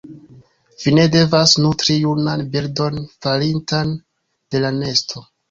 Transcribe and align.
Vi 0.85 0.93
ne 0.99 1.03
devas 1.15 1.53
nutri 1.65 1.97
junan 2.05 2.43
birdon 2.57 2.99
falintan 3.27 3.95
de 4.03 4.65
la 4.67 4.75
nesto. 4.81 5.25